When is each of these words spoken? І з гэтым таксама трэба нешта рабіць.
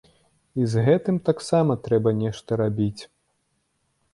І 0.61 0.69
з 0.71 0.85
гэтым 0.87 1.19
таксама 1.27 1.77
трэба 1.89 2.15
нешта 2.23 2.59
рабіць. 2.63 3.01